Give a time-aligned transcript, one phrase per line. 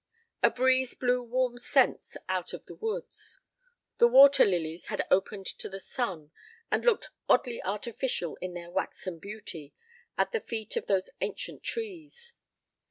[0.41, 3.39] A breeze blew warm scents out of the woods.
[3.99, 6.31] The water lilies had opened to the sun
[6.71, 9.75] and looked oddly artificial in their waxen beauty,
[10.17, 12.33] at the feet of those ancient trees.